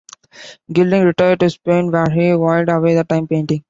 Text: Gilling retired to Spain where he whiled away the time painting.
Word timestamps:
Gilling 0.73 1.03
retired 1.05 1.41
to 1.41 1.49
Spain 1.51 1.91
where 1.91 2.09
he 2.09 2.33
whiled 2.33 2.69
away 2.69 2.95
the 2.95 3.03
time 3.03 3.27
painting. 3.27 3.59